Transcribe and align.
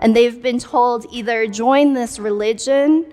And 0.00 0.14
they've 0.14 0.40
been 0.40 0.58
told 0.58 1.06
either 1.12 1.46
join 1.46 1.92
this 1.92 2.18
religion. 2.18 3.12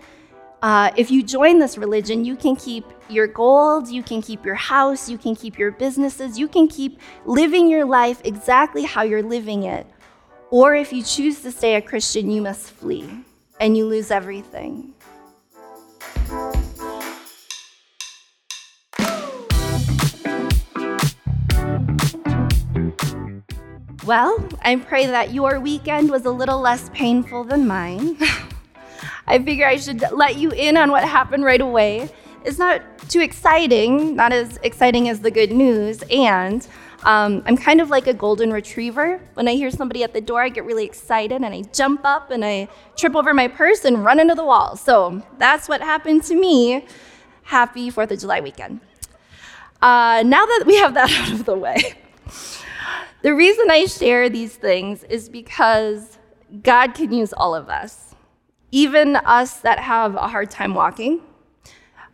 Uh, 0.61 0.91
if 0.95 1.11
you 1.11 1.23
join 1.23 1.59
this 1.59 1.77
religion, 1.77 2.25
you 2.25 2.35
can 2.35 2.55
keep 2.55 2.85
your 3.09 3.27
gold, 3.27 3.87
you 3.87 4.01
can 4.01 4.21
keep 4.21 4.45
your 4.45 4.55
house, 4.55 5.09
you 5.09 5.17
can 5.17 5.35
keep 5.35 5.59
your 5.59 5.71
businesses, 5.71 6.39
you 6.39 6.47
can 6.47 6.67
keep 6.67 6.99
living 7.25 7.69
your 7.69 7.85
life 7.85 8.21
exactly 8.23 8.83
how 8.83 9.03
you're 9.03 9.23
living 9.23 9.63
it. 9.63 9.85
Or 10.49 10.75
if 10.75 10.93
you 10.93 11.03
choose 11.03 11.41
to 11.41 11.51
stay 11.51 11.75
a 11.75 11.81
Christian, 11.81 12.31
you 12.31 12.41
must 12.41 12.69
flee 12.71 13.09
and 13.59 13.75
you 13.75 13.85
lose 13.85 14.11
everything. 14.11 14.93
Well, 24.05 24.47
I 24.61 24.75
pray 24.75 25.07
that 25.07 25.33
your 25.33 25.59
weekend 25.59 26.11
was 26.11 26.25
a 26.25 26.31
little 26.31 26.59
less 26.59 26.89
painful 26.93 27.43
than 27.43 27.65
mine. 27.65 28.17
I 29.27 29.39
figure 29.39 29.65
I 29.65 29.77
should 29.77 30.03
let 30.11 30.37
you 30.37 30.51
in 30.51 30.77
on 30.77 30.91
what 30.91 31.03
happened 31.03 31.43
right 31.43 31.59
away. 31.59 32.11
It's 32.43 32.59
not 32.59 32.83
too 33.09 33.21
exciting, 33.21 34.15
not 34.15 34.31
as 34.31 34.59
exciting 34.61 35.09
as 35.09 35.21
the 35.21 35.31
good 35.31 35.51
news, 35.51 36.03
and 36.11 36.67
um, 37.03 37.41
I'm 37.47 37.57
kind 37.57 37.81
of 37.81 37.89
like 37.89 38.05
a 38.05 38.13
golden 38.13 38.53
retriever. 38.53 39.19
When 39.33 39.47
I 39.47 39.53
hear 39.53 39.71
somebody 39.71 40.03
at 40.03 40.13
the 40.13 40.21
door, 40.21 40.39
I 40.43 40.49
get 40.49 40.65
really 40.65 40.85
excited 40.85 41.41
and 41.41 41.53
I 41.53 41.63
jump 41.73 42.01
up 42.03 42.29
and 42.29 42.45
I 42.45 42.67
trip 42.95 43.15
over 43.15 43.33
my 43.33 43.47
purse 43.47 43.85
and 43.85 44.05
run 44.05 44.19
into 44.19 44.35
the 44.35 44.45
wall. 44.45 44.75
So 44.75 45.23
that's 45.39 45.67
what 45.67 45.81
happened 45.81 46.23
to 46.25 46.35
me. 46.35 46.85
Happy 47.41 47.89
4th 47.89 48.11
of 48.11 48.19
July 48.19 48.39
weekend. 48.41 48.81
Uh, 49.81 50.21
now 50.25 50.45
that 50.45 50.63
we 50.67 50.75
have 50.77 50.93
that 50.93 51.11
out 51.21 51.31
of 51.31 51.45
the 51.45 51.55
way, 51.55 51.95
the 53.25 53.33
reason 53.33 53.71
I 53.71 53.85
share 53.85 54.29
these 54.29 54.55
things 54.55 55.03
is 55.05 55.29
because 55.29 56.19
God 56.61 56.93
can 56.93 57.11
use 57.11 57.33
all 57.33 57.55
of 57.55 57.69
us, 57.69 58.13
even 58.69 59.15
us 59.15 59.61
that 59.61 59.79
have 59.79 60.13
a 60.13 60.27
hard 60.27 60.51
time 60.51 60.75
walking, 60.75 61.21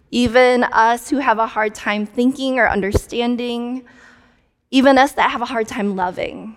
even 0.10 0.64
us 0.64 1.10
who 1.10 1.18
have 1.18 1.38
a 1.38 1.48
hard 1.48 1.76
time 1.76 2.06
thinking 2.06 2.60
or 2.60 2.70
understanding, 2.70 3.84
even 4.70 4.98
us 4.98 5.12
that 5.12 5.32
have 5.32 5.42
a 5.42 5.46
hard 5.46 5.68
time 5.68 5.98
loving. 5.98 6.56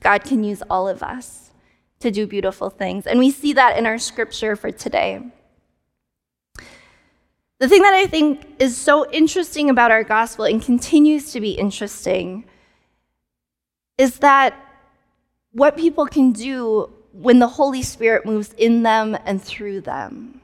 God 0.00 0.22
can 0.22 0.44
use 0.44 0.62
all 0.68 0.86
of 0.86 1.02
us 1.02 1.52
to 2.00 2.10
do 2.10 2.26
beautiful 2.26 2.68
things. 2.68 3.06
And 3.06 3.18
we 3.18 3.30
see 3.30 3.54
that 3.54 3.78
in 3.78 3.86
our 3.86 3.96
scripture 3.96 4.54
for 4.54 4.70
today. 4.70 5.22
The 7.58 7.68
thing 7.70 7.80
that 7.80 7.94
I 7.94 8.06
think 8.06 8.44
is 8.58 8.76
so 8.76 9.10
interesting 9.10 9.70
about 9.70 9.90
our 9.90 10.04
gospel 10.04 10.44
and 10.44 10.62
continues 10.62 11.32
to 11.32 11.40
be 11.40 11.52
interesting 11.52 12.44
is 13.98 14.18
that 14.18 14.54
what 15.52 15.76
people 15.76 16.06
can 16.06 16.32
do 16.32 16.90
when 17.12 17.38
the 17.38 17.46
Holy 17.46 17.82
Spirit 17.82 18.26
moves 18.26 18.52
in 18.58 18.82
them 18.82 19.16
and 19.24 19.40
through 19.42 19.80
them. 19.80 20.40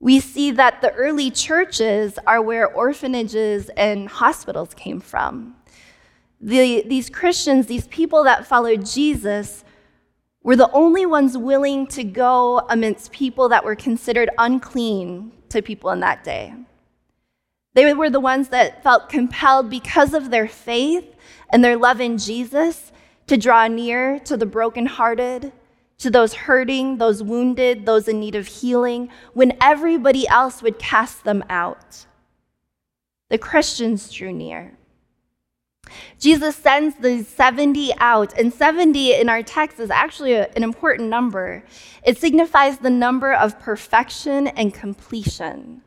We 0.00 0.18
see 0.18 0.50
that 0.52 0.80
the 0.80 0.92
early 0.92 1.30
churches 1.30 2.18
are 2.26 2.42
where 2.42 2.66
orphanages 2.66 3.68
and 3.76 4.08
hospitals 4.08 4.74
came 4.74 5.00
from. 5.00 5.54
The, 6.40 6.82
these 6.86 7.08
Christians, 7.08 7.66
these 7.66 7.86
people 7.86 8.24
that 8.24 8.46
followed 8.46 8.84
Jesus, 8.84 9.62
were 10.42 10.56
the 10.56 10.70
only 10.72 11.06
ones 11.06 11.38
willing 11.38 11.86
to 11.88 12.02
go 12.02 12.60
amidst 12.68 13.12
people 13.12 13.48
that 13.50 13.64
were 13.64 13.76
considered 13.76 14.28
unclean 14.38 15.30
to 15.50 15.62
people 15.62 15.90
in 15.90 16.00
that 16.00 16.24
day. 16.24 16.52
They 17.74 17.94
were 17.94 18.10
the 18.10 18.20
ones 18.20 18.48
that 18.48 18.82
felt 18.82 19.08
compelled 19.08 19.70
because 19.70 20.14
of 20.14 20.30
their 20.30 20.48
faith 20.48 21.11
and 21.50 21.62
their 21.62 21.76
love 21.76 22.00
in 22.00 22.18
Jesus 22.18 22.92
to 23.26 23.36
draw 23.36 23.66
near 23.66 24.18
to 24.20 24.36
the 24.36 24.46
brokenhearted, 24.46 25.52
to 25.98 26.10
those 26.10 26.34
hurting, 26.34 26.98
those 26.98 27.22
wounded, 27.22 27.86
those 27.86 28.08
in 28.08 28.20
need 28.20 28.34
of 28.34 28.46
healing, 28.46 29.08
when 29.34 29.56
everybody 29.60 30.26
else 30.28 30.62
would 30.62 30.78
cast 30.78 31.24
them 31.24 31.44
out. 31.48 32.06
The 33.28 33.38
Christians 33.38 34.10
drew 34.12 34.32
near. 34.32 34.76
Jesus 36.18 36.56
sends 36.56 36.96
the 36.96 37.22
70 37.22 37.92
out, 37.98 38.36
and 38.38 38.52
70 38.52 39.14
in 39.14 39.28
our 39.28 39.42
text 39.42 39.78
is 39.80 39.90
actually 39.90 40.34
an 40.34 40.62
important 40.62 41.08
number. 41.08 41.64
It 42.04 42.18
signifies 42.18 42.78
the 42.78 42.90
number 42.90 43.32
of 43.32 43.58
perfection 43.58 44.48
and 44.48 44.72
completion. 44.72 45.82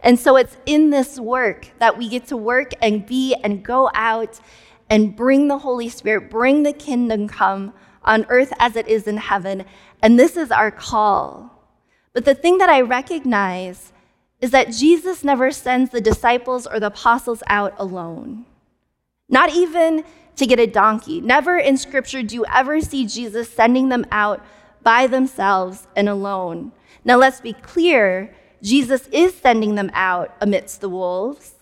And 0.00 0.18
so 0.18 0.36
it's 0.36 0.56
in 0.66 0.90
this 0.90 1.18
work 1.18 1.68
that 1.78 1.96
we 1.96 2.08
get 2.08 2.26
to 2.28 2.36
work 2.36 2.72
and 2.80 3.06
be 3.06 3.34
and 3.42 3.64
go 3.64 3.90
out 3.94 4.40
and 4.92 5.16
bring 5.16 5.48
the 5.48 5.56
Holy 5.56 5.88
Spirit, 5.88 6.28
bring 6.28 6.64
the 6.64 6.72
kingdom 6.72 7.26
come 7.26 7.72
on 8.04 8.26
earth 8.28 8.52
as 8.58 8.76
it 8.76 8.86
is 8.86 9.06
in 9.06 9.16
heaven. 9.16 9.64
And 10.02 10.20
this 10.20 10.36
is 10.36 10.50
our 10.50 10.70
call. 10.70 11.50
But 12.12 12.26
the 12.26 12.34
thing 12.34 12.58
that 12.58 12.68
I 12.68 12.82
recognize 12.82 13.90
is 14.42 14.50
that 14.50 14.70
Jesus 14.70 15.24
never 15.24 15.50
sends 15.50 15.90
the 15.90 16.02
disciples 16.02 16.66
or 16.66 16.78
the 16.78 16.88
apostles 16.88 17.42
out 17.46 17.72
alone, 17.78 18.44
not 19.30 19.54
even 19.54 20.04
to 20.36 20.46
get 20.46 20.60
a 20.60 20.66
donkey. 20.66 21.22
Never 21.22 21.56
in 21.56 21.78
scripture 21.78 22.22
do 22.22 22.34
you 22.34 22.44
ever 22.52 22.82
see 22.82 23.06
Jesus 23.06 23.48
sending 23.48 23.88
them 23.88 24.04
out 24.12 24.44
by 24.82 25.06
themselves 25.06 25.88
and 25.96 26.06
alone. 26.06 26.70
Now, 27.02 27.16
let's 27.16 27.40
be 27.40 27.54
clear 27.54 28.34
Jesus 28.62 29.06
is 29.10 29.34
sending 29.34 29.74
them 29.74 29.90
out 29.94 30.34
amidst 30.38 30.82
the 30.82 30.90
wolves. 30.90 31.54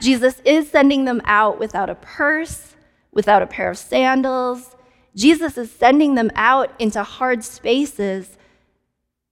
Jesus 0.00 0.40
is 0.46 0.70
sending 0.70 1.04
them 1.04 1.20
out 1.26 1.58
without 1.58 1.90
a 1.90 1.94
purse, 1.94 2.69
without 3.12 3.42
a 3.42 3.46
pair 3.46 3.70
of 3.70 3.78
sandals. 3.78 4.76
Jesus 5.14 5.58
is 5.58 5.70
sending 5.70 6.14
them 6.14 6.30
out 6.34 6.72
into 6.78 7.02
hard 7.02 7.42
spaces 7.44 8.36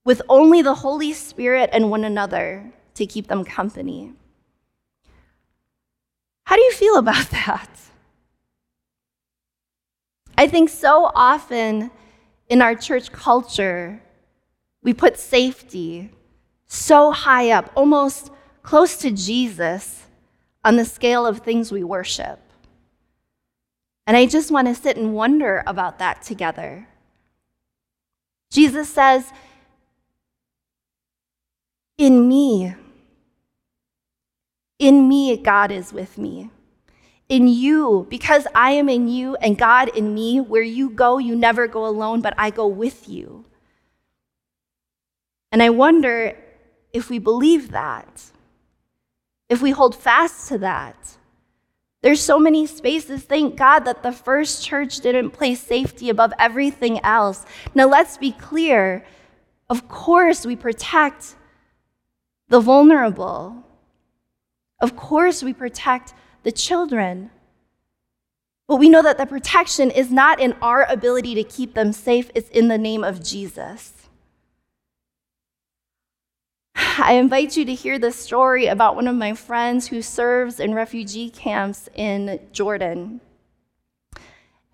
with 0.05 0.21
only 0.27 0.61
the 0.61 0.75
Holy 0.75 1.13
Spirit 1.13 1.69
and 1.71 1.89
one 1.89 2.03
another 2.03 2.71
to 2.95 3.05
keep 3.05 3.27
them 3.27 3.43
company. 3.45 4.13
How 6.45 6.55
do 6.55 6.61
you 6.61 6.71
feel 6.71 6.97
about 6.97 7.29
that? 7.31 7.69
I 10.37 10.47
think 10.47 10.69
so 10.69 11.11
often 11.13 11.91
in 12.47 12.61
our 12.61 12.73
church 12.73 13.11
culture, 13.11 14.01
we 14.81 14.93
put 14.93 15.19
safety 15.19 16.09
so 16.65 17.11
high 17.11 17.51
up, 17.51 17.71
almost 17.75 18.31
close 18.63 18.97
to 18.97 19.11
Jesus 19.11 20.07
on 20.63 20.75
the 20.75 20.85
scale 20.85 21.25
of 21.25 21.39
things 21.39 21.71
we 21.71 21.83
worship. 21.83 22.39
And 24.09 24.17
I 24.17 24.25
just 24.25 24.49
want 24.49 24.67
to 24.67 24.73
sit 24.73 24.97
and 24.97 25.13
wonder 25.13 25.61
about 25.67 25.99
that 25.99 26.23
together. 26.23 26.87
Jesus 28.49 28.91
says, 28.91 29.31
In 31.95 32.27
me, 32.27 32.73
in 34.79 35.07
me, 35.07 35.37
God 35.37 35.69
is 35.69 35.93
with 35.93 36.17
me. 36.17 36.49
In 37.27 37.47
you, 37.47 38.07
because 38.09 38.47
I 38.55 38.71
am 38.71 38.89
in 38.89 39.07
you 39.09 39.35
and 39.35 39.55
God 39.59 39.89
in 39.95 40.15
me, 40.15 40.41
where 40.41 40.63
you 40.63 40.89
go, 40.89 41.19
you 41.19 41.35
never 41.35 41.67
go 41.67 41.85
alone, 41.85 42.19
but 42.19 42.33
I 42.35 42.49
go 42.49 42.65
with 42.65 43.07
you. 43.07 43.45
And 45.51 45.61
I 45.61 45.69
wonder 45.69 46.35
if 46.91 47.11
we 47.11 47.19
believe 47.19 47.69
that, 47.69 48.31
if 49.49 49.61
we 49.61 49.69
hold 49.69 49.95
fast 49.95 50.47
to 50.47 50.57
that. 50.57 51.18
There's 52.01 52.21
so 52.21 52.39
many 52.39 52.65
spaces. 52.65 53.23
Thank 53.23 53.57
God 53.57 53.79
that 53.79 54.03
the 54.03 54.11
first 54.11 54.63
church 54.63 55.01
didn't 55.01 55.31
place 55.31 55.61
safety 55.61 56.09
above 56.09 56.31
everything 56.39 56.99
else. 57.03 57.45
Now, 57.75 57.87
let's 57.87 58.17
be 58.17 58.31
clear. 58.31 59.05
Of 59.69 59.89
course, 59.89 60.45
we 60.45 60.55
protect 60.55 61.35
the 62.47 62.61
vulnerable. 62.61 63.63
Of 64.79 64.95
course, 64.95 65.43
we 65.43 65.53
protect 65.53 66.13
the 66.43 66.53
children. 66.53 67.31
But 68.67 68.77
we 68.77 68.87
know 68.87 69.01
that 69.01 69.17
the 69.17 69.25
protection 69.25 69.91
is 69.91 70.09
not 70.09 70.39
in 70.39 70.53
our 70.61 70.85
ability 70.89 71.35
to 71.35 71.43
keep 71.43 71.73
them 71.73 71.91
safe, 71.91 72.31
it's 72.33 72.49
in 72.49 72.69
the 72.69 72.77
name 72.77 73.03
of 73.03 73.21
Jesus. 73.23 73.98
I 77.03 77.13
invite 77.13 77.55
you 77.55 77.63
to 77.63 77.73
hear 77.73 77.97
the 77.97 78.11
story 78.11 78.67
about 78.67 78.95
one 78.95 79.07
of 79.07 79.15
my 79.15 79.33
friends 79.33 79.87
who 79.87 80.01
serves 80.01 80.59
in 80.59 80.73
refugee 80.73 81.29
camps 81.29 81.87
in 81.95 82.39
Jordan. 82.51 83.21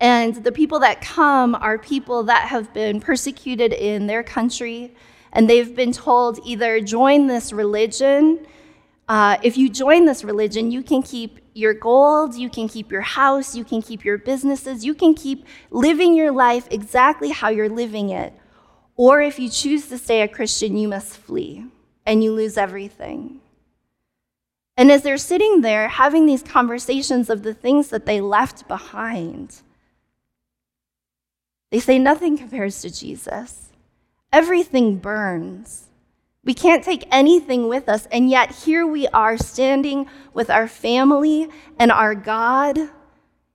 And 0.00 0.34
the 0.34 0.50
people 0.50 0.80
that 0.80 1.00
come 1.00 1.54
are 1.54 1.78
people 1.78 2.24
that 2.24 2.48
have 2.48 2.74
been 2.74 3.00
persecuted 3.00 3.72
in 3.72 4.08
their 4.08 4.24
country, 4.24 4.92
and 5.32 5.48
they've 5.48 5.74
been 5.74 5.92
told 5.92 6.40
either 6.44 6.80
join 6.80 7.28
this 7.28 7.52
religion. 7.52 8.44
Uh, 9.08 9.36
if 9.44 9.56
you 9.56 9.70
join 9.70 10.04
this 10.04 10.24
religion, 10.24 10.72
you 10.72 10.82
can 10.82 11.02
keep 11.02 11.38
your 11.54 11.74
gold, 11.74 12.34
you 12.34 12.50
can 12.50 12.68
keep 12.68 12.90
your 12.90 13.02
house, 13.02 13.54
you 13.54 13.64
can 13.64 13.80
keep 13.80 14.04
your 14.04 14.18
businesses, 14.18 14.84
you 14.84 14.94
can 14.94 15.14
keep 15.14 15.46
living 15.70 16.14
your 16.14 16.32
life 16.32 16.66
exactly 16.72 17.30
how 17.30 17.50
you're 17.50 17.68
living 17.68 18.10
it. 18.10 18.34
Or 18.96 19.22
if 19.22 19.38
you 19.38 19.48
choose 19.48 19.88
to 19.88 19.96
stay 19.96 20.22
a 20.22 20.28
Christian, 20.28 20.76
you 20.76 20.88
must 20.88 21.16
flee 21.16 21.66
and 22.06 22.24
you 22.24 22.32
lose 22.32 22.56
everything. 22.56 23.40
And 24.76 24.92
as 24.92 25.02
they're 25.02 25.18
sitting 25.18 25.60
there 25.60 25.88
having 25.88 26.26
these 26.26 26.42
conversations 26.42 27.28
of 27.28 27.42
the 27.42 27.54
things 27.54 27.88
that 27.88 28.06
they 28.06 28.20
left 28.20 28.68
behind, 28.68 29.62
They 31.70 31.80
say 31.80 31.98
nothing 31.98 32.38
compares 32.38 32.80
to 32.82 32.90
Jesus. 32.90 33.70
Everything 34.32 34.96
burns. 34.96 35.88
We 36.44 36.54
can't 36.54 36.84
take 36.84 37.08
anything 37.10 37.68
with 37.68 37.88
us, 37.88 38.06
and 38.12 38.30
yet 38.30 38.52
here 38.52 38.86
we 38.86 39.08
are 39.08 39.36
standing 39.36 40.06
with 40.32 40.48
our 40.48 40.68
family 40.68 41.48
and 41.78 41.90
our 41.90 42.14
God 42.14 42.78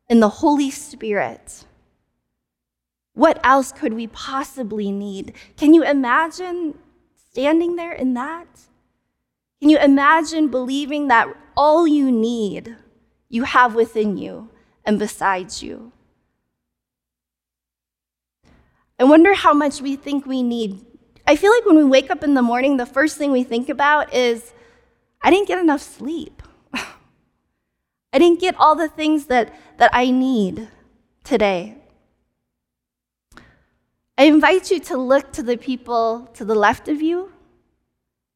and 0.10 0.22
the 0.22 0.30
Holy 0.30 0.70
Spirit. 0.70 1.66
What 3.14 3.40
else 3.44 3.72
could 3.72 3.94
we 3.94 4.08
possibly 4.08 4.92
need? 4.92 5.34
Can 5.56 5.74
you 5.74 5.84
imagine 5.84 6.78
standing 7.32 7.76
there 7.78 7.94
in 7.94 8.14
that? 8.14 8.48
Can 9.60 9.70
you 9.70 9.78
imagine 9.78 10.50
believing 10.50 11.08
that 11.08 11.28
all 11.56 11.88
you 11.88 12.12
need 12.12 12.76
you 13.30 13.44
have 13.44 13.76
within 13.76 14.18
you 14.18 14.50
and 14.84 15.00
besides 15.00 15.64
you? 15.64 15.92
I 19.00 19.04
wonder 19.04 19.34
how 19.34 19.54
much 19.54 19.82
we 19.82 19.96
think 19.96 20.26
we 20.26 20.44
need. 20.44 20.86
I 21.26 21.36
feel 21.36 21.52
like 21.52 21.66
when 21.66 21.78
we 21.78 21.84
wake 21.84 22.12
up 22.12 22.24
in 22.24 22.34
the 22.34 22.42
morning, 22.42 22.78
the 22.78 22.86
first 22.86 23.18
thing 23.18 23.32
we 23.32 23.44
think 23.44 23.70
about 23.70 24.14
is, 24.14 24.54
I 25.22 25.32
didn't 25.32 25.48
get 25.48 25.60
enough 25.60 25.82
sleep. 25.82 26.44
I 26.74 28.20
didn't 28.20 28.42
get 28.42 28.56
all 28.58 28.76
the 28.76 28.90
things 28.90 29.28
that, 29.28 29.54
that 29.78 29.90
I 29.94 30.12
need 30.12 30.68
today. 31.24 31.81
I 34.22 34.26
invite 34.26 34.70
you 34.70 34.80
to 34.82 34.98
look 34.98 35.34
to 35.34 35.42
the 35.42 35.58
people 35.58 36.30
to 36.36 36.46
the 36.46 36.54
left 36.54 36.88
of 36.88 37.02
you, 37.02 37.32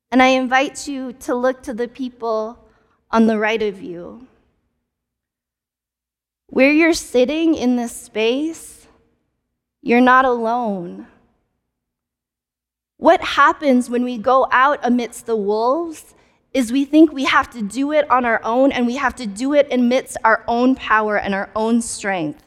and 0.09 0.19
I 0.19 0.29
invite 0.29 0.87
you 0.87 1.13
to 1.13 1.35
look 1.35 1.61
to 1.61 1.75
the 1.75 1.87
people 1.87 2.57
on 3.11 3.27
the 3.27 3.37
right 3.37 3.61
of 3.61 3.83
you. 3.83 4.25
Where 6.47 6.71
you're 6.71 6.93
sitting 6.93 7.53
in 7.53 7.75
this 7.75 7.95
space, 7.95 8.87
you're 9.83 10.01
not 10.01 10.25
alone. 10.25 11.05
What 12.97 13.21
happens 13.21 13.87
when 13.87 14.03
we 14.03 14.17
go 14.17 14.47
out 14.51 14.79
amidst 14.81 15.27
the 15.27 15.35
wolves 15.35 16.15
is 16.51 16.71
we 16.71 16.85
think 16.85 17.13
we 17.13 17.25
have 17.25 17.51
to 17.51 17.61
do 17.61 17.91
it 17.91 18.09
on 18.09 18.25
our 18.25 18.41
own 18.43 18.71
and 18.71 18.87
we 18.87 18.95
have 18.95 19.13
to 19.17 19.27
do 19.27 19.53
it 19.53 19.71
amidst 19.71 20.17
our 20.23 20.43
own 20.47 20.73
power 20.73 21.15
and 21.19 21.35
our 21.35 21.51
own 21.55 21.79
strength. 21.79 22.44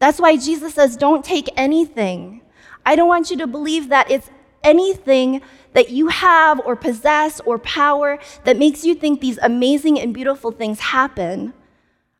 That's 0.00 0.20
why 0.20 0.36
Jesus 0.36 0.74
says, 0.74 0.96
Don't 0.96 1.24
take 1.24 1.48
anything. 1.56 2.42
I 2.86 2.96
don't 2.96 3.08
want 3.08 3.30
you 3.30 3.36
to 3.38 3.46
believe 3.46 3.88
that 3.88 4.10
it's 4.10 4.30
anything 4.62 5.40
that 5.72 5.90
you 5.90 6.08
have 6.08 6.60
or 6.64 6.76
possess 6.76 7.40
or 7.40 7.58
power 7.58 8.18
that 8.44 8.56
makes 8.56 8.84
you 8.84 8.94
think 8.94 9.20
these 9.20 9.38
amazing 9.38 10.00
and 10.00 10.14
beautiful 10.14 10.50
things 10.50 10.80
happen. 10.80 11.52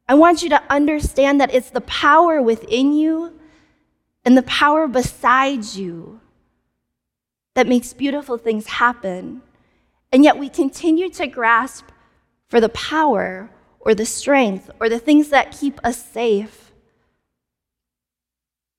I 0.08 0.14
want 0.14 0.42
you 0.42 0.48
to 0.50 0.62
understand 0.70 1.40
that 1.40 1.52
it's 1.52 1.70
the 1.70 1.80
power 1.82 2.40
within 2.40 2.92
you 2.92 3.38
and 4.24 4.36
the 4.36 4.42
power 4.42 4.86
beside 4.86 5.64
you 5.64 6.20
that 7.54 7.66
makes 7.66 7.92
beautiful 7.92 8.38
things 8.38 8.66
happen. 8.66 9.42
And 10.12 10.24
yet 10.24 10.38
we 10.38 10.48
continue 10.48 11.10
to 11.10 11.26
grasp 11.26 11.86
for 12.48 12.60
the 12.60 12.68
power 12.70 13.50
or 13.80 13.94
the 13.94 14.06
strength 14.06 14.70
or 14.80 14.88
the 14.88 14.98
things 14.98 15.28
that 15.30 15.58
keep 15.58 15.80
us 15.84 16.02
safe. 16.02 16.67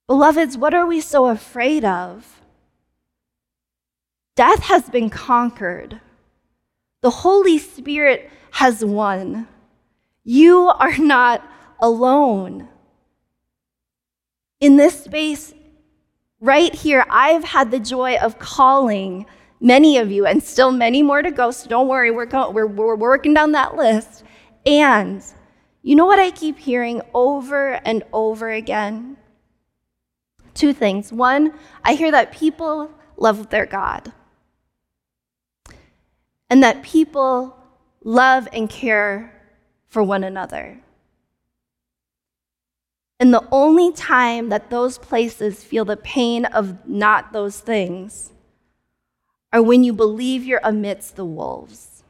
Beloveds, 0.10 0.58
what 0.58 0.74
are 0.74 0.88
we 0.88 1.02
so 1.02 1.28
afraid 1.28 1.86
of? 1.86 2.42
Death 4.36 4.64
has 4.64 4.90
been 4.90 5.12
conquered. 5.12 6.02
The 7.04 7.12
Holy 7.12 7.60
Spirit 7.60 8.28
has 8.50 8.84
won. 8.84 9.48
You 10.24 10.62
are 10.62 10.98
not 10.98 11.48
alone. 11.80 12.70
In 14.60 14.78
this 14.78 15.04
space, 15.04 15.54
right 16.40 16.74
here, 16.74 17.06
I've 17.12 17.44
had 17.44 17.70
the 17.70 17.80
joy 17.80 18.16
of 18.18 18.40
calling 18.40 19.28
many 19.62 20.00
of 20.00 20.10
you, 20.10 20.26
and 20.26 20.42
still 20.42 20.72
many 20.72 21.04
more 21.04 21.22
to 21.22 21.30
go, 21.30 21.52
so 21.52 21.70
don't 21.70 21.88
worry, 21.88 22.10
we're, 22.10 22.26
go- 22.26 22.50
we're, 22.50 22.66
we're 22.66 22.96
working 22.96 23.36
down 23.36 23.52
that 23.52 23.76
list. 23.76 24.24
And 24.66 25.24
you 25.84 25.96
know 25.96 26.08
what 26.08 26.18
I 26.18 26.32
keep 26.32 26.58
hearing 26.58 27.04
over 27.14 27.74
and 27.86 28.02
over 28.12 28.50
again? 28.50 29.18
Two 30.60 30.74
things. 30.74 31.14
One, 31.14 31.54
I 31.86 31.94
hear 31.94 32.12
that 32.12 32.34
people 32.34 32.92
love 33.16 33.50
their 33.50 33.66
God, 33.66 34.12
and 36.50 36.62
that 36.62 36.84
people 36.84 37.56
love 38.04 38.46
and 38.52 38.70
care 38.70 39.42
for 39.88 40.04
one 40.04 40.22
another. 40.22 40.82
And 43.22 43.34
the 43.34 43.48
only 43.54 43.94
time 43.94 44.50
that 44.50 44.70
those 44.70 44.98
places 44.98 45.64
feel 45.64 45.86
the 45.86 45.96
pain 45.96 46.44
of 46.44 46.86
not 46.86 47.32
those 47.32 47.62
things 47.62 48.34
are 49.54 49.62
when 49.62 49.86
you 49.86 49.94
believe 49.94 50.44
you're 50.44 50.60
amidst 50.62 51.16
the 51.16 51.24
wolves 51.24 52.04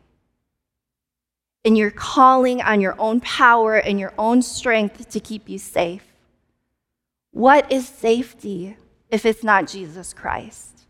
and 1.64 1.78
you're 1.78 1.92
calling 1.92 2.64
on 2.64 2.82
your 2.82 2.96
own 2.98 3.20
power 3.22 3.76
and 3.76 4.00
your 4.00 4.14
own 4.18 4.42
strength 4.42 5.08
to 5.08 5.20
keep 5.20 5.48
you 5.48 5.60
safe. 5.60 6.09
What 7.32 7.72
is 7.72 7.88
safety 7.88 8.78
if 9.10 9.26
it's 9.26 9.44
not 9.44 9.68
Jesus 9.68 10.14
Christ? 10.14 10.86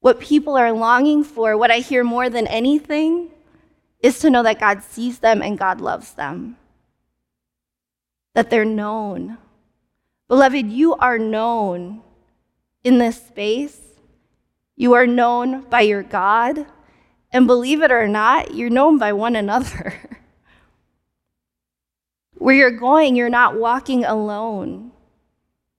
What 0.00 0.20
people 0.20 0.56
are 0.56 0.72
longing 0.72 1.24
for, 1.24 1.56
what 1.56 1.70
I 1.70 1.78
hear 1.78 2.04
more 2.04 2.28
than 2.28 2.46
anything, 2.46 3.30
is 4.00 4.18
to 4.18 4.28
know 4.28 4.42
that 4.42 4.60
God 4.60 4.82
sees 4.82 5.20
them 5.20 5.40
and 5.40 5.58
God 5.58 5.80
loves 5.80 6.12
them, 6.12 6.56
that 8.34 8.50
they're 8.50 8.66
known. 8.66 9.38
Beloved, 10.28 10.66
you 10.70 10.94
are 10.96 11.18
known 11.18 12.02
in 12.82 12.98
this 12.98 13.16
space. 13.16 13.80
You 14.76 14.92
are 14.92 15.06
known 15.06 15.62
by 15.62 15.82
your 15.82 16.02
God, 16.02 16.66
and 17.32 17.46
believe 17.46 17.80
it 17.82 17.90
or 17.90 18.08
not, 18.08 18.54
you're 18.54 18.70
known 18.70 18.98
by 18.98 19.12
one 19.12 19.36
another. 19.36 20.20
Where 22.44 22.54
you're 22.54 22.70
going, 22.70 23.16
you're 23.16 23.30
not 23.30 23.58
walking 23.58 24.04
alone, 24.04 24.92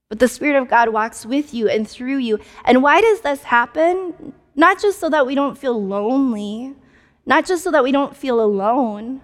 but 0.08 0.18
the 0.18 0.26
Spirit 0.26 0.60
of 0.60 0.68
God 0.68 0.88
walks 0.88 1.24
with 1.24 1.54
you 1.54 1.68
and 1.68 1.88
through 1.88 2.16
you. 2.16 2.40
And 2.64 2.82
why 2.82 3.00
does 3.00 3.20
this 3.20 3.44
happen? 3.44 4.32
Not 4.56 4.82
just 4.82 4.98
so 4.98 5.08
that 5.10 5.28
we 5.28 5.36
don't 5.36 5.56
feel 5.56 5.80
lonely, 5.80 6.74
not 7.24 7.46
just 7.46 7.62
so 7.62 7.70
that 7.70 7.84
we 7.84 7.92
don't 7.92 8.16
feel 8.16 8.40
alone, 8.40 9.20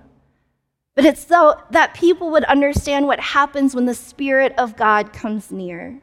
but 0.94 1.04
it's 1.04 1.26
so 1.26 1.61
that 1.72 1.94
people 1.94 2.30
would 2.30 2.44
understand 2.44 3.08
what 3.08 3.18
happens 3.18 3.75
when 3.75 3.87
the 3.87 3.94
Spirit 3.94 4.54
of 4.56 4.76
God 4.76 5.12
comes 5.12 5.50
near. 5.50 6.00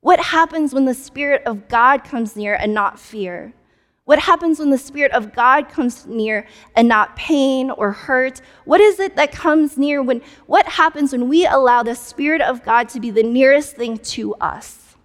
What 0.00 0.20
happens 0.20 0.72
when 0.72 0.86
the 0.86 0.94
Spirit 0.94 1.42
of 1.44 1.68
God 1.68 2.04
comes 2.04 2.36
near 2.36 2.54
and 2.54 2.72
not 2.72 2.98
fear? 2.98 3.52
What 4.10 4.18
happens 4.18 4.58
when 4.58 4.70
the 4.70 4.76
Spirit 4.76 5.12
of 5.12 5.32
God 5.32 5.68
comes 5.68 6.04
near 6.04 6.44
and 6.74 6.88
not 6.88 7.14
pain 7.14 7.70
or 7.70 7.92
hurt? 7.92 8.40
What 8.64 8.80
is 8.80 8.98
it 8.98 9.14
that 9.14 9.30
comes 9.30 9.78
near 9.78 10.02
when, 10.02 10.20
what 10.46 10.66
happens 10.66 11.12
when 11.12 11.28
we 11.28 11.46
allow 11.46 11.84
the 11.84 11.94
Spirit 11.94 12.40
of 12.40 12.64
God 12.64 12.88
to 12.88 12.98
be 12.98 13.12
the 13.12 13.22
nearest 13.22 13.76
thing 13.76 13.98
to 13.98 14.34
us? 14.34 14.96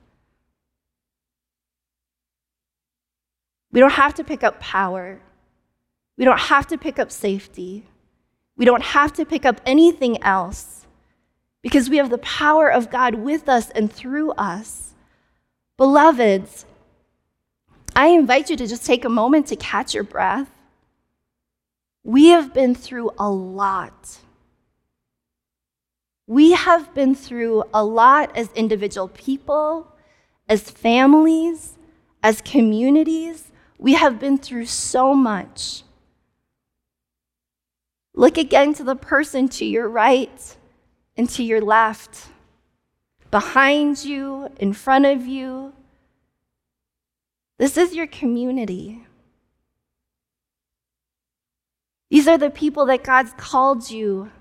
We 3.71 3.79
don't 3.79 3.91
have 3.91 4.15
to 4.15 4.23
pick 4.23 4.43
up 4.43 4.59
power. 4.59 5.21
We 6.17 6.25
don't 6.25 6.39
have 6.39 6.65
to 6.69 6.77
pick 6.79 6.97
up 6.97 7.11
safety. 7.11 7.85
We 8.57 8.65
don't 8.65 8.81
have 8.81 9.13
to 9.13 9.23
pick 9.23 9.45
up 9.45 9.61
anything 9.67 10.19
else 10.23 10.87
because 11.61 11.91
we 11.91 11.97
have 11.97 12.09
the 12.09 12.17
power 12.17 12.69
of 12.69 12.89
God 12.89 13.13
with 13.13 13.49
us 13.49 13.69
and 13.69 13.93
through 13.93 14.31
us. 14.31 14.95
Beloveds, 15.77 16.65
I 17.95 18.07
invite 18.07 18.49
you 18.49 18.57
to 18.57 18.67
just 18.67 18.85
take 18.85 19.05
a 19.05 19.09
moment 19.09 19.47
to 19.47 19.55
catch 19.55 19.93
your 19.93 20.03
breath. 20.03 20.51
We 22.03 22.27
have 22.27 22.53
been 22.53 22.75
through 22.75 23.11
a 23.17 23.29
lot. 23.29 24.19
We 26.27 26.51
have 26.51 26.93
been 26.93 27.15
through 27.15 27.63
a 27.73 27.85
lot 27.85 28.35
as 28.35 28.51
individual 28.53 29.07
people, 29.07 29.95
as 30.49 30.69
families, 30.69 31.77
as 32.21 32.41
communities. 32.41 33.51
We 33.77 33.93
have 33.93 34.19
been 34.19 34.37
through 34.39 34.65
so 34.65 35.13
much. 35.13 35.83
Look 38.13 38.37
again 38.37 38.73
to 38.75 38.83
the 38.83 38.95
person 38.95 39.47
to 39.49 39.65
your 39.65 39.87
right 39.87 40.57
and 41.15 41.29
to 41.29 41.43
your 41.43 41.61
left, 41.61 42.27
behind 43.31 44.03
you, 44.03 44.49
in 44.57 44.73
front 44.73 45.05
of 45.05 45.25
you. 45.25 45.73
This 47.57 47.77
is 47.77 47.95
your 47.95 48.07
community. 48.07 49.05
These 52.09 52.27
are 52.27 52.37
the 52.37 52.49
people 52.49 52.85
that 52.87 53.03
God's 53.03 53.33
called 53.37 53.89
you 53.89 54.31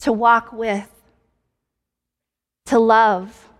to 0.00 0.12
walk 0.12 0.52
with, 0.52 0.90
to 2.66 2.78
love, 2.78 3.50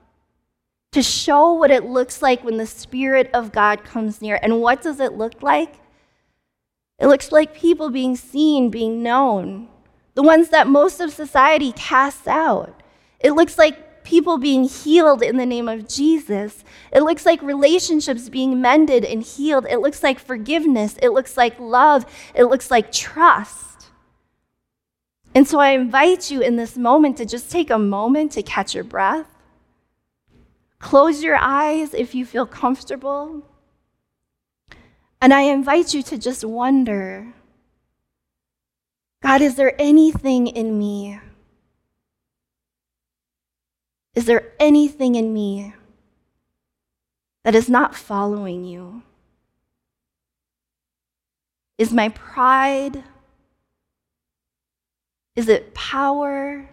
to 0.92 1.02
show 1.02 1.52
what 1.52 1.70
it 1.70 1.84
looks 1.84 2.22
like 2.22 2.44
when 2.44 2.56
the 2.56 2.66
Spirit 2.66 3.30
of 3.34 3.52
God 3.52 3.84
comes 3.84 4.22
near. 4.22 4.38
And 4.42 4.60
what 4.60 4.82
does 4.82 5.00
it 5.00 5.12
look 5.14 5.42
like? 5.42 5.74
It 6.98 7.06
looks 7.06 7.32
like 7.32 7.54
people 7.54 7.90
being 7.90 8.16
seen, 8.16 8.70
being 8.70 9.02
known, 9.02 9.68
the 10.14 10.22
ones 10.22 10.50
that 10.50 10.66
most 10.66 11.00
of 11.00 11.12
society 11.12 11.72
casts 11.72 12.26
out. 12.26 12.82
It 13.20 13.32
looks 13.32 13.58
like 13.58 13.83
people 14.14 14.38
being 14.38 14.62
healed 14.62 15.24
in 15.24 15.38
the 15.38 15.44
name 15.44 15.68
of 15.68 15.88
Jesus. 15.88 16.62
It 16.92 17.00
looks 17.00 17.26
like 17.26 17.42
relationships 17.42 18.28
being 18.28 18.60
mended 18.60 19.04
and 19.04 19.20
healed. 19.20 19.66
It 19.68 19.80
looks 19.80 20.04
like 20.04 20.20
forgiveness. 20.20 20.96
It 21.02 21.08
looks 21.08 21.36
like 21.36 21.58
love. 21.58 22.06
It 22.32 22.44
looks 22.44 22.70
like 22.70 22.92
trust. 22.92 23.86
And 25.34 25.48
so 25.48 25.58
I 25.58 25.70
invite 25.70 26.30
you 26.30 26.40
in 26.42 26.54
this 26.54 26.76
moment 26.76 27.16
to 27.16 27.26
just 27.26 27.50
take 27.50 27.70
a 27.70 27.78
moment 27.78 28.30
to 28.32 28.42
catch 28.44 28.72
your 28.72 28.84
breath. 28.84 29.26
Close 30.78 31.24
your 31.24 31.36
eyes 31.36 31.92
if 31.92 32.14
you 32.14 32.24
feel 32.24 32.46
comfortable. 32.46 33.42
And 35.20 35.34
I 35.34 35.40
invite 35.40 35.92
you 35.92 36.04
to 36.04 36.16
just 36.16 36.44
wonder 36.44 37.34
God, 39.24 39.42
is 39.42 39.56
there 39.56 39.74
anything 39.80 40.46
in 40.46 40.78
me? 40.78 41.18
Is 44.14 44.26
there 44.26 44.52
anything 44.60 45.14
in 45.16 45.32
me 45.32 45.74
that 47.42 47.54
is 47.54 47.68
not 47.68 47.94
following 47.94 48.64
you? 48.64 49.02
Is 51.78 51.92
my 51.92 52.08
pride? 52.10 53.02
Is 55.34 55.48
it 55.48 55.74
power? 55.74 56.68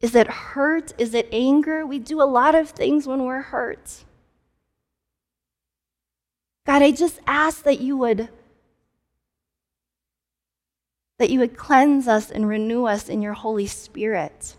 Is 0.00 0.14
it 0.14 0.26
hurt? 0.26 0.92
Is 0.98 1.14
it 1.14 1.28
anger? 1.30 1.84
We 1.86 1.98
do 1.98 2.22
a 2.22 2.24
lot 2.24 2.54
of 2.54 2.70
things 2.70 3.06
when 3.06 3.24
we're 3.24 3.42
hurt. 3.42 4.04
God, 6.64 6.82
I 6.82 6.90
just 6.90 7.20
ask 7.26 7.62
that 7.64 7.80
you 7.80 7.96
would 7.96 8.28
that 11.18 11.30
you 11.30 11.38
would 11.38 11.56
cleanse 11.56 12.08
us 12.08 12.30
and 12.32 12.48
renew 12.48 12.84
us 12.84 13.08
in 13.08 13.22
your 13.22 13.34
Holy 13.34 13.66
Spirit. 13.66 14.56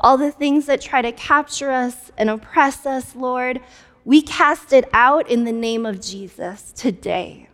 All 0.00 0.16
the 0.16 0.30
things 0.30 0.66
that 0.66 0.80
try 0.80 1.02
to 1.02 1.12
capture 1.12 1.70
us 1.70 2.12
and 2.16 2.30
oppress 2.30 2.86
us, 2.86 3.14
Lord, 3.16 3.60
we 4.04 4.22
cast 4.22 4.72
it 4.72 4.88
out 4.92 5.28
in 5.28 5.44
the 5.44 5.52
name 5.52 5.84
of 5.84 6.00
Jesus 6.00 6.72
today. 6.72 7.48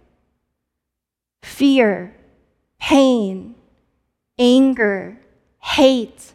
Fear, 1.43 2.15
pain, 2.79 3.55
anger, 4.39 5.19
hate, 5.61 6.33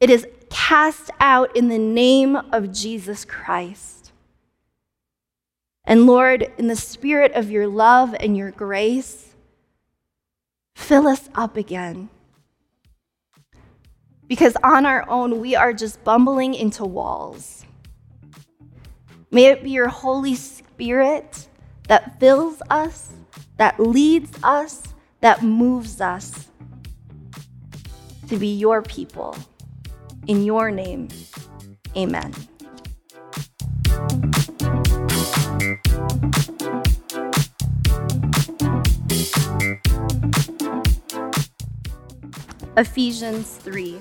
it 0.00 0.10
is 0.10 0.26
cast 0.48 1.10
out 1.20 1.54
in 1.54 1.68
the 1.68 1.78
name 1.78 2.36
of 2.36 2.72
Jesus 2.72 3.24
Christ. 3.24 4.12
And 5.84 6.06
Lord, 6.06 6.50
in 6.56 6.68
the 6.68 6.76
spirit 6.76 7.32
of 7.32 7.50
your 7.50 7.66
love 7.66 8.14
and 8.18 8.36
your 8.36 8.50
grace, 8.50 9.30
Fill 10.80 11.06
us 11.06 11.28
up 11.34 11.56
again. 11.56 12.08
Because 14.30 14.54
on 14.62 14.86
our 14.86 15.04
own, 15.10 15.40
we 15.40 15.56
are 15.56 15.72
just 15.72 16.04
bumbling 16.04 16.54
into 16.54 16.84
walls. 16.84 17.66
May 19.32 19.46
it 19.46 19.64
be 19.64 19.70
your 19.70 19.88
Holy 19.88 20.36
Spirit 20.36 21.48
that 21.88 22.20
fills 22.20 22.62
us, 22.70 23.12
that 23.56 23.80
leads 23.80 24.30
us, 24.44 24.94
that 25.20 25.42
moves 25.42 26.00
us 26.00 26.48
to 28.28 28.36
be 28.36 28.54
your 28.54 28.82
people. 28.82 29.36
In 30.28 30.44
your 30.44 30.70
name, 30.70 31.08
amen. 31.96 32.32
Ephesians 42.76 43.56
3. 43.56 43.98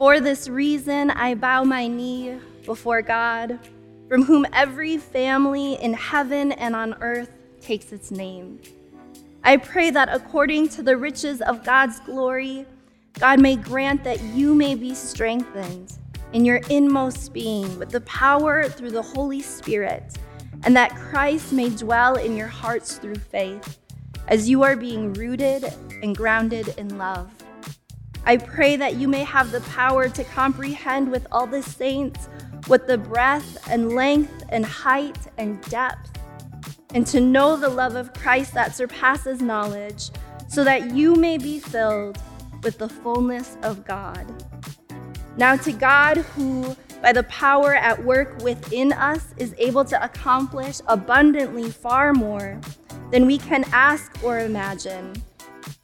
For 0.00 0.18
this 0.18 0.48
reason, 0.48 1.10
I 1.10 1.34
bow 1.34 1.62
my 1.62 1.86
knee 1.86 2.38
before 2.64 3.02
God, 3.02 3.58
from 4.08 4.22
whom 4.22 4.46
every 4.50 4.96
family 4.96 5.74
in 5.74 5.92
heaven 5.92 6.52
and 6.52 6.74
on 6.74 6.94
earth 7.02 7.28
takes 7.60 7.92
its 7.92 8.10
name. 8.10 8.60
I 9.44 9.58
pray 9.58 9.90
that 9.90 10.08
according 10.10 10.70
to 10.70 10.82
the 10.82 10.96
riches 10.96 11.42
of 11.42 11.66
God's 11.66 12.00
glory, 12.00 12.64
God 13.18 13.40
may 13.40 13.56
grant 13.56 14.02
that 14.04 14.22
you 14.22 14.54
may 14.54 14.74
be 14.74 14.94
strengthened 14.94 15.92
in 16.32 16.46
your 16.46 16.62
inmost 16.70 17.34
being 17.34 17.78
with 17.78 17.90
the 17.90 18.00
power 18.00 18.70
through 18.70 18.92
the 18.92 19.02
Holy 19.02 19.42
Spirit, 19.42 20.16
and 20.64 20.74
that 20.74 20.96
Christ 20.96 21.52
may 21.52 21.68
dwell 21.68 22.14
in 22.14 22.38
your 22.38 22.48
hearts 22.48 22.96
through 22.96 23.16
faith 23.16 23.78
as 24.28 24.48
you 24.48 24.62
are 24.62 24.76
being 24.76 25.12
rooted 25.12 25.70
and 26.02 26.16
grounded 26.16 26.68
in 26.78 26.96
love. 26.96 27.30
I 28.24 28.36
pray 28.36 28.76
that 28.76 28.96
you 28.96 29.08
may 29.08 29.24
have 29.24 29.50
the 29.50 29.60
power 29.62 30.08
to 30.08 30.24
comprehend 30.24 31.10
with 31.10 31.26
all 31.32 31.46
the 31.46 31.62
saints 31.62 32.28
what 32.66 32.86
the 32.86 32.98
breadth 32.98 33.68
and 33.68 33.94
length 33.94 34.44
and 34.50 34.64
height 34.64 35.18
and 35.38 35.60
depth, 35.62 36.18
and 36.94 37.06
to 37.08 37.20
know 37.20 37.56
the 37.56 37.68
love 37.68 37.96
of 37.96 38.12
Christ 38.12 38.54
that 38.54 38.74
surpasses 38.74 39.40
knowledge, 39.40 40.10
so 40.48 40.64
that 40.64 40.92
you 40.92 41.14
may 41.14 41.38
be 41.38 41.58
filled 41.58 42.18
with 42.62 42.78
the 42.78 42.88
fullness 42.88 43.56
of 43.62 43.84
God. 43.84 44.26
Now, 45.36 45.56
to 45.56 45.72
God, 45.72 46.18
who 46.18 46.76
by 47.00 47.12
the 47.12 47.22
power 47.24 47.74
at 47.74 48.04
work 48.04 48.42
within 48.42 48.92
us 48.92 49.32
is 49.38 49.54
able 49.56 49.84
to 49.86 50.04
accomplish 50.04 50.80
abundantly 50.86 51.70
far 51.70 52.12
more 52.12 52.60
than 53.10 53.26
we 53.26 53.38
can 53.38 53.64
ask 53.72 54.22
or 54.22 54.40
imagine. 54.40 55.14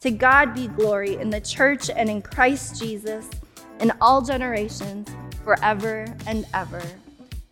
To 0.01 0.11
God 0.11 0.53
be 0.53 0.67
glory 0.67 1.15
in 1.15 1.29
the 1.29 1.41
church 1.41 1.89
and 1.89 2.09
in 2.09 2.21
Christ 2.21 2.79
Jesus 2.81 3.29
in 3.79 3.91
all 4.01 4.21
generations, 4.21 5.07
forever 5.43 6.05
and 6.25 6.45
ever. 6.53 6.83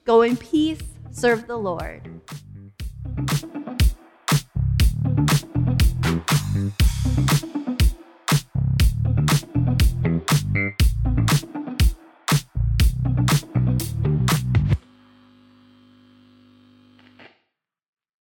Go 0.06 0.22
in 0.22 0.38
peace, 0.38 0.82
serve 1.12 1.48
the 1.48 1.58
Lord. 1.58 2.15